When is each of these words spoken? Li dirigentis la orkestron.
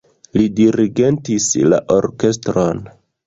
Li 0.39 0.45
dirigentis 0.59 1.49
la 1.73 1.81
orkestron. 1.99 2.81